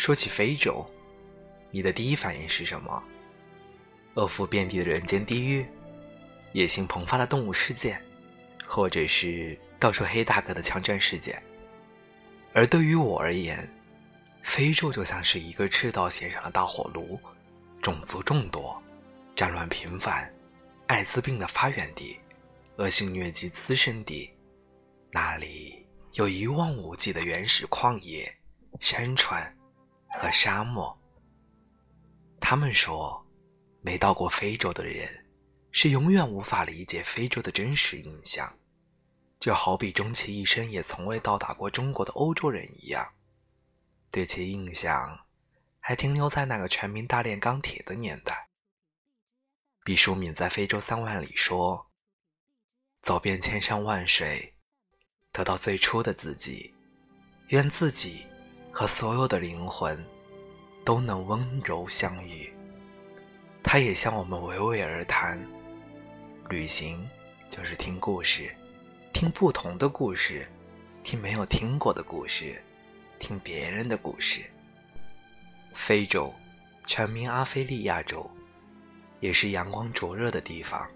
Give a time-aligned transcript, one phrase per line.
[0.00, 0.82] 说起非洲，
[1.70, 3.04] 你的第一反应是什么？
[4.14, 5.66] 恶妇遍地的人间地狱，
[6.52, 8.00] 野性膨发的动物世界，
[8.64, 11.38] 或者是到处黑大哥的枪战世界？
[12.54, 13.70] 而对于我而言，
[14.42, 17.20] 非洲就像是一个赤道线上的大火炉，
[17.82, 18.82] 种族众多，
[19.36, 20.32] 战乱频繁，
[20.86, 22.18] 艾滋病的发源地，
[22.76, 24.30] 恶性疟疾滋生地，
[25.10, 28.34] 那里有一望无际的原始旷野、
[28.80, 29.54] 山川
[30.18, 30.96] 和沙漠。
[32.40, 33.24] 他们说，
[33.82, 35.26] 没到过非洲的人
[35.72, 38.56] 是永远无法理解非洲的真实印象。
[39.38, 43.14] 就好比终其一生也从未到达过中国的欧洲人一样，
[44.10, 45.18] 对其印象
[45.78, 48.50] 还停留在那个全民大炼钢铁的年代。
[49.82, 51.90] 毕淑敏在《非洲三万里》说
[53.00, 54.54] ：“走遍千山万水，
[55.32, 56.74] 得到最初的自己，
[57.48, 58.26] 愿自己
[58.70, 60.02] 和所有的灵魂
[60.84, 62.52] 都能温柔相遇。”
[63.62, 65.40] 他也向我们娓娓而谈：
[66.48, 67.08] 旅行
[67.48, 68.50] 就是听故事。
[69.12, 70.48] 听不同的故事，
[71.04, 72.62] 听没有听过的故事，
[73.18, 74.42] 听别人的故事。
[75.74, 76.32] 非洲，
[76.86, 78.30] 全名阿非利亚洲，
[79.18, 80.88] 也是阳光灼热的地方。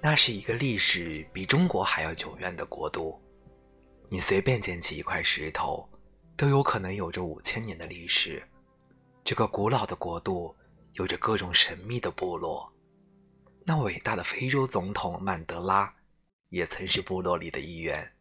[0.00, 3.20] 那是一个历史比中国还要久远的国度。
[4.08, 5.88] 你随便捡起一块石头，
[6.38, 8.42] 都有可能有着五千年的历史。
[9.22, 10.56] 这个古老的国度
[10.92, 12.72] 有着各种神秘的部落。
[13.66, 15.94] 那伟大的非洲总统曼德拉。
[16.50, 18.16] 也曾是部落里的一员。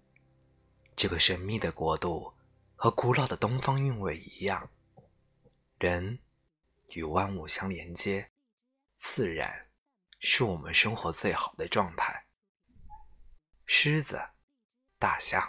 [0.97, 2.33] 这个神秘的国度
[2.75, 4.69] 和古老的东方韵味一样，
[5.79, 6.19] 人
[6.89, 8.29] 与万物相连接，
[8.97, 9.69] 自然
[10.19, 12.25] 是我们生活最好的状态。
[13.65, 14.21] 狮子、
[14.99, 15.41] 大象、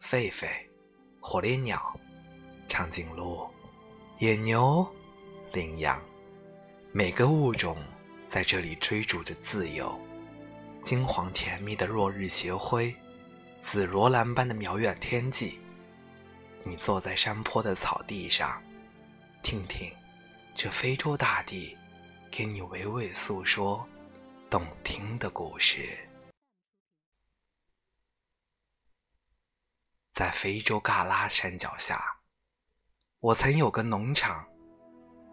[0.00, 0.66] 狒狒、
[1.28, 1.92] 火烈鸟、
[2.68, 3.44] 长颈鹿、
[4.20, 4.86] 野牛、
[5.52, 6.00] 羚羊，
[6.92, 7.76] 每个物种
[8.28, 10.00] 在这里追逐着自由。
[10.84, 12.94] 金黄甜蜜的落日斜晖，
[13.60, 15.58] 紫罗兰般的渺远天际。
[16.62, 18.62] 你坐在山坡的草地上，
[19.42, 19.92] 听听
[20.54, 21.76] 这非洲大地
[22.30, 23.84] 给你娓娓诉说
[24.48, 25.98] 动听的故事。
[30.16, 32.02] 在非洲嘎拉山脚下，
[33.20, 34.42] 我曾有个农场，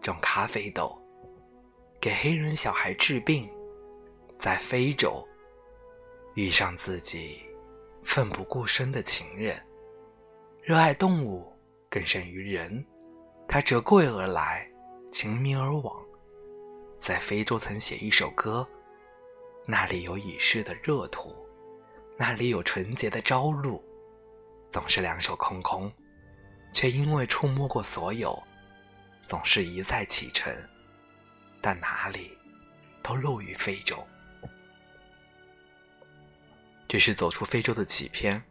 [0.01, 1.01] 种咖啡豆，
[2.01, 3.49] 给黑人小孩治病。
[4.37, 5.25] 在非洲。
[6.33, 7.41] 遇上自己
[8.03, 9.57] 奋不顾身的情人，
[10.61, 11.49] 热爱动物
[11.89, 12.85] 更胜于人，
[13.47, 14.69] 他折桂而来，
[15.13, 15.95] 情迷而往，
[16.99, 18.67] 在非洲曾写一首歌，
[19.65, 21.33] 那里有已逝的热土，
[22.17, 23.81] 那里有纯洁的朝露，
[24.73, 25.93] 总是两手空空，
[26.71, 28.41] 却因为触摸过所有，
[29.27, 30.51] 总是一再启程，
[31.61, 32.35] 但哪里
[33.03, 34.03] 都漏于非洲。
[36.87, 38.43] 这是走出非洲的起篇，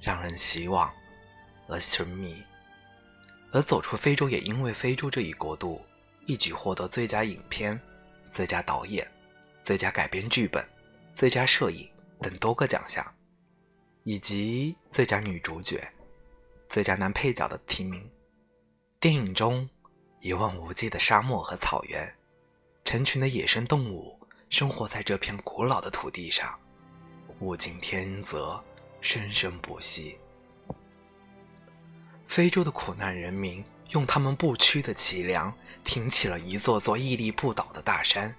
[0.00, 0.92] 让人希望
[1.68, 2.42] 而神秘。
[3.52, 5.80] 而走出非洲也因为非洲这一国度
[6.26, 7.80] 一举获得最佳影片、
[8.28, 9.08] 最佳导演、
[9.62, 10.68] 最佳改编剧本、
[11.14, 11.88] 最佳摄影
[12.20, 13.06] 等多个奖项，
[14.10, 15.86] 以及最佳女主角、
[16.66, 18.10] 最佳男配角的提名。
[18.98, 19.68] 电影中
[20.22, 22.10] 一望无际的沙漠和草原，
[22.86, 24.18] 成群的野生动物
[24.48, 26.58] 生活在这片古老的土地上。
[27.40, 28.58] 物竞天择，
[29.02, 30.18] 生生不息。
[32.26, 35.52] 非洲的苦难人民用他们不屈的脊梁，
[35.84, 38.34] 挺起了一座座屹立不倒的大山，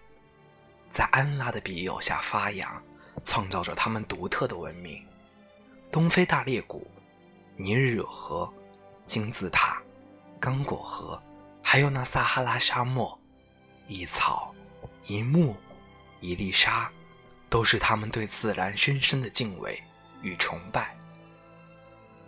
[0.89, 2.83] 在安拉的庇佑下发扬，
[3.23, 5.05] 创造着他们独特的文明。
[5.91, 6.85] 东非大裂谷、
[7.55, 8.51] 尼日尔河、
[9.05, 9.81] 金字塔、
[10.39, 11.21] 刚果河，
[11.63, 13.19] 还有那撒哈拉沙漠，
[13.87, 14.53] 一草
[15.05, 15.55] 一木
[16.21, 16.91] 一粒沙。
[17.49, 19.81] 都是他们对自然深深的敬畏
[20.21, 20.95] 与崇拜。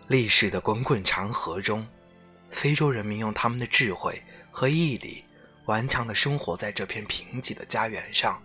[0.08, 1.88] 历史的滚滚长河中，
[2.50, 4.20] 非洲人民用他们的智慧
[4.50, 5.24] 和毅力，
[5.66, 8.42] 顽强地生活在这片贫瘠的家园上，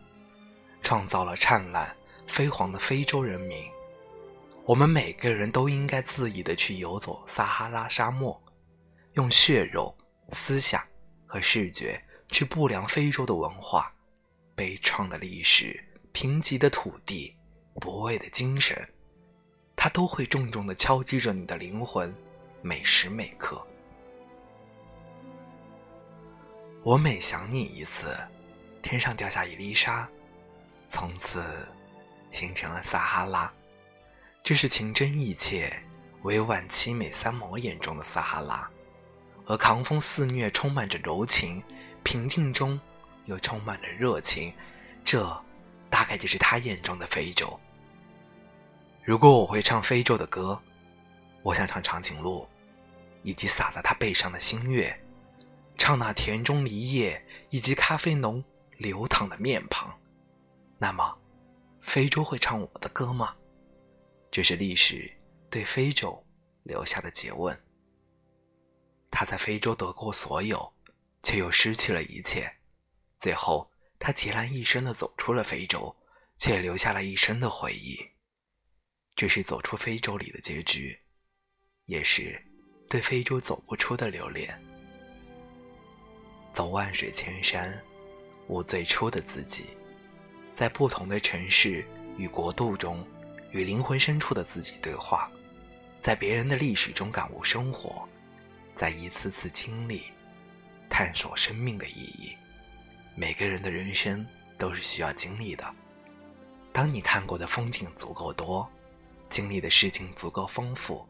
[0.82, 1.96] 创造了灿烂
[2.28, 3.64] 辉煌的非洲人民。
[4.66, 8.36] 我们每个人都应该恣意地去游走撒哈拉沙漠，
[9.12, 9.96] 用血肉、
[10.30, 10.84] 思想
[11.24, 13.94] 和视觉去不量非洲的文化、
[14.56, 15.80] 悲怆的历史。
[16.12, 17.36] 贫瘠的土地，
[17.78, 18.76] 不畏的精神，
[19.76, 22.12] 它都会重重的敲击着你的灵魂，
[22.62, 23.64] 每时每刻。
[26.82, 28.16] 我每想你一次，
[28.82, 30.08] 天上掉下一粒沙，
[30.88, 31.44] 从此
[32.30, 33.52] 形成了撒哈拉。
[34.46, 35.76] 这是情真意切、
[36.22, 38.70] 委婉凄美三毛眼中的撒哈拉。
[39.44, 41.60] 而狂风肆虐，充满着柔情；
[42.04, 42.80] 平静中
[43.24, 44.54] 又充满着热情。
[45.04, 45.26] 这，
[45.90, 47.58] 大概就是他眼中的非洲。
[49.02, 50.56] 如果我会唱非洲的歌，
[51.42, 52.48] 我想唱长颈鹿，
[53.24, 54.96] 以及洒在他背上的新月，
[55.76, 57.20] 唱那田中梨叶
[57.50, 58.44] 以及咖啡浓
[58.76, 59.92] 流淌的面庞。
[60.78, 61.18] 那么，
[61.80, 63.34] 非洲会唱我的歌吗？
[64.30, 65.10] 这是历史
[65.48, 66.24] 对非洲
[66.64, 67.58] 留下的诘问。
[69.10, 70.74] 他在非洲得过所有，
[71.22, 72.52] 却又失去了一切。
[73.18, 75.96] 最后，他孑然一身的走出了非洲，
[76.36, 77.98] 却留下了一生的回忆。
[79.14, 80.98] 这是走出非洲里的结局，
[81.86, 82.38] 也是
[82.88, 84.54] 对非洲走不出的留恋。
[86.52, 87.82] 走万水千山，
[88.48, 89.66] 无最初的自己，
[90.52, 91.86] 在不同的城市
[92.18, 93.06] 与国度中，
[93.56, 95.30] 与灵魂深处的自己对话，
[96.02, 98.06] 在别人的历史中感悟生活。
[98.74, 100.02] 在一次次经历，
[100.90, 102.36] 探索生命的意义。
[103.14, 104.26] 每个人的人生
[104.58, 105.74] 都是需要经历的。
[106.70, 108.70] 当你看过的风景足够多，
[109.30, 111.08] 经历的事情足够丰富，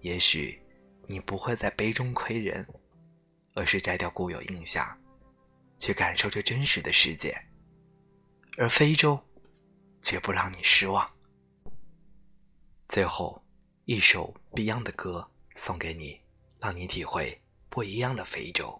[0.00, 0.60] 也许
[1.06, 2.66] 你不会在杯中窥人，
[3.54, 5.00] 而是摘掉固有印象，
[5.78, 7.40] 去感受这真实的世界。
[8.58, 9.16] 而非洲，
[10.02, 11.08] 绝不让你失望。
[12.90, 13.40] 最后，
[13.84, 16.20] 一首 Beyond 的歌送给你。
[16.58, 18.79] 让你体会不一样的非洲。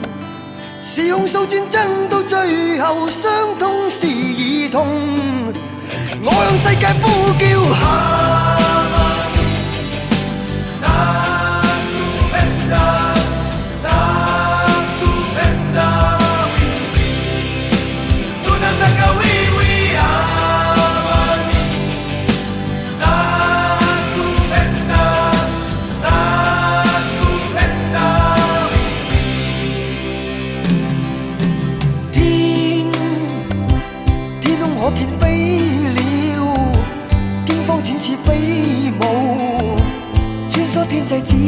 [0.83, 4.87] 是控诉战争到最后，伤痛是儿童。
[6.23, 8.60] 我向世界呼叫。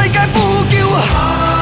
[0.00, 1.57] 世界呼叫。